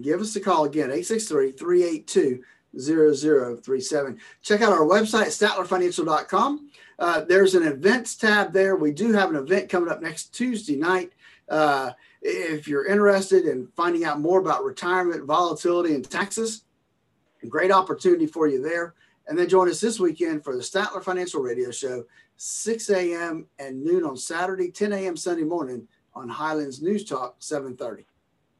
Give 0.00 0.20
us 0.20 0.36
a 0.36 0.40
call 0.40 0.64
again, 0.64 0.90
863 0.90 1.52
382 1.52 2.42
0037. 2.78 4.20
Check 4.42 4.60
out 4.60 4.72
our 4.72 4.86
website, 4.86 5.28
statlerfinancial.com. 5.28 6.70
Uh, 6.98 7.24
there's 7.24 7.54
an 7.54 7.62
events 7.62 8.16
tab 8.16 8.52
there. 8.52 8.76
We 8.76 8.92
do 8.92 9.12
have 9.12 9.30
an 9.30 9.36
event 9.36 9.68
coming 9.68 9.88
up 9.88 10.02
next 10.02 10.34
Tuesday 10.34 10.76
night. 10.76 11.12
Uh, 11.48 11.92
if 12.22 12.66
you're 12.66 12.86
interested 12.86 13.46
in 13.46 13.68
finding 13.76 14.04
out 14.04 14.20
more 14.20 14.40
about 14.40 14.64
retirement, 14.64 15.24
volatility, 15.24 15.94
in 15.94 16.02
Texas, 16.02 16.62
great 17.48 17.70
opportunity 17.70 18.26
for 18.26 18.48
you 18.48 18.62
there. 18.62 18.94
And 19.26 19.38
then 19.38 19.48
join 19.48 19.68
us 19.68 19.80
this 19.80 20.00
weekend 20.00 20.42
for 20.42 20.56
the 20.56 20.62
Statler 20.62 21.02
Financial 21.04 21.42
Radio 21.42 21.70
Show, 21.70 22.04
6 22.36 22.90
a.m. 22.90 23.46
and 23.58 23.84
noon 23.84 24.04
on 24.04 24.16
Saturday, 24.16 24.70
10 24.70 24.92
a.m. 24.92 25.16
Sunday 25.16 25.44
morning 25.44 25.86
on 26.14 26.28
Highlands 26.28 26.80
News 26.80 27.04
Talk, 27.04 27.36
730. 27.38 28.06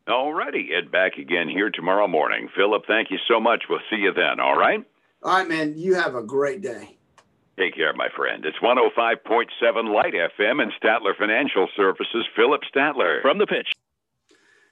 All 0.08 0.32
righty. 0.32 0.70
Ed 0.74 0.90
back 0.90 1.16
again 1.18 1.48
here 1.48 1.70
tomorrow 1.70 2.06
morning. 2.06 2.48
Phillip, 2.54 2.84
thank 2.86 3.10
you 3.10 3.18
so 3.28 3.40
much. 3.40 3.64
We'll 3.68 3.80
see 3.90 3.96
you 3.96 4.12
then. 4.12 4.40
All 4.40 4.56
right. 4.56 4.84
All 5.22 5.38
right, 5.38 5.48
man. 5.48 5.74
You 5.76 5.94
have 5.94 6.14
a 6.14 6.22
great 6.22 6.60
day. 6.60 6.97
Take 7.58 7.74
care, 7.74 7.92
my 7.94 8.08
friend. 8.14 8.44
It's 8.44 8.58
105.7 8.58 9.92
Light 9.92 10.14
FM 10.14 10.62
and 10.62 10.72
Statler 10.80 11.16
Financial 11.18 11.66
Services. 11.74 12.24
Phillip 12.36 12.60
Statler 12.72 13.20
from 13.20 13.38
the 13.38 13.46
pitch. 13.46 13.72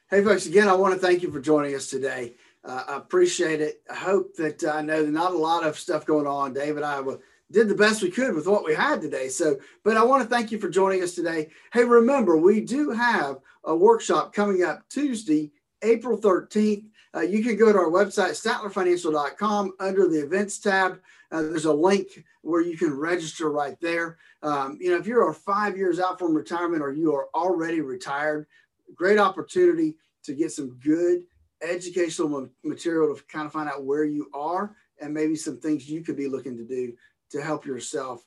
Hey, 0.09 0.23
folks. 0.23 0.47
Again, 0.47 0.69
I 0.69 0.75
want 0.75 0.95
to 0.95 1.01
thank 1.01 1.21
you 1.23 1.33
for 1.33 1.41
joining 1.41 1.75
us 1.75 1.91
today. 1.91 2.35
Uh, 2.65 2.85
I 2.87 2.97
appreciate 2.97 3.61
it. 3.61 3.83
I 3.91 3.97
hope 3.97 4.37
that 4.37 4.63
uh, 4.63 4.71
I 4.71 4.83
know 4.83 5.03
there's 5.03 5.13
not 5.13 5.33
a 5.33 5.39
lot 5.39 5.67
of 5.67 5.77
stuff 5.77 6.07
going 6.07 6.29
on. 6.29 6.53
David, 6.53 6.85
I 6.85 7.01
will 7.01 7.21
did 7.51 7.69
the 7.69 7.75
best 7.75 8.03
we 8.03 8.11
could 8.11 8.35
with 8.35 8.47
what 8.47 8.65
we 8.65 8.75
had 8.75 9.01
today. 9.01 9.29
So, 9.29 9.59
but 9.83 9.97
I 9.97 10.05
want 10.05 10.23
to 10.23 10.29
thank 10.29 10.53
you 10.53 10.59
for 10.59 10.69
joining 10.69 11.03
us 11.03 11.15
today. 11.15 11.49
Hey, 11.73 11.85
remember, 11.85 12.37
we 12.37 12.61
do 12.61 12.91
have 12.91 13.39
a 13.65 13.75
workshop 13.75 14.33
coming 14.33 14.63
up 14.63 14.89
Tuesday, 14.89 15.51
April 15.83 16.19
13th. 16.19 16.85
Uh, 17.17 17.23
you 17.23 17.43
can 17.43 17.57
go 17.57 17.73
to 17.73 17.79
our 17.79 17.91
website, 17.91 18.33
statlerfinancial.com, 18.33 19.73
under 19.81 20.07
the 20.07 20.23
events 20.23 20.59
tab. 20.59 21.01
Uh, 21.33 21.43
there's 21.43 21.65
a 21.65 21.73
link 21.73 22.25
where 22.43 22.61
you 22.61 22.77
can 22.77 22.95
register 22.95 23.51
right 23.51 23.81
there. 23.81 24.19
Um, 24.43 24.77
you 24.81 24.91
know, 24.91 24.99
if 24.99 25.07
you're 25.07 25.33
five 25.33 25.77
years 25.77 25.99
out 25.99 26.19
from 26.19 26.35
retirement 26.35 26.83
or 26.83 26.93
you 26.93 27.15
are 27.15 27.29
already 27.35 27.81
retired, 27.81 28.47
great 28.95 29.19
opportunity 29.19 29.97
to 30.25 30.35
get 30.35 30.53
some 30.53 30.79
good 30.85 31.23
educational 31.63 32.49
material 32.63 33.17
to 33.17 33.23
kind 33.25 33.47
of 33.47 33.53
find 33.53 33.69
out 33.69 33.85
where 33.85 34.05
you 34.05 34.29
are 34.35 34.77
and 35.01 35.15
maybe 35.15 35.37
some 35.37 35.59
things 35.59 35.89
you 35.89 36.03
could 36.03 36.17
be 36.17 36.29
looking 36.29 36.57
to 36.57 36.65
do 36.65 36.93
to 37.31 37.43
help 37.43 37.65
yourself 37.65 38.25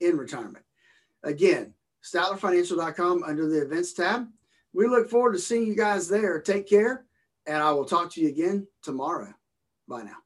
in 0.00 0.16
retirement. 0.16 0.64
Again, 1.22 1.74
statlerfinancial.com 2.02 3.22
under 3.22 3.48
the 3.48 3.62
events 3.62 3.92
tab. 3.92 4.28
We 4.72 4.88
look 4.88 5.08
forward 5.08 5.34
to 5.34 5.38
seeing 5.38 5.66
you 5.66 5.76
guys 5.76 6.08
there. 6.08 6.40
Take 6.40 6.68
care, 6.68 7.04
and 7.46 7.62
I 7.62 7.72
will 7.72 7.84
talk 7.84 8.12
to 8.12 8.20
you 8.20 8.28
again 8.28 8.66
tomorrow. 8.82 9.32
Bye 9.88 10.02
now. 10.02 10.16